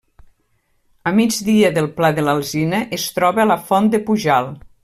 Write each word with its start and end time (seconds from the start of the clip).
A 1.11 1.13
migdia 1.19 1.71
del 1.77 1.91
Pla 1.99 2.11
de 2.21 2.25
l'Alzina 2.25 2.83
es 3.01 3.07
troba 3.19 3.49
la 3.55 3.63
Font 3.69 3.95
de 3.97 4.05
Pujalt. 4.09 4.71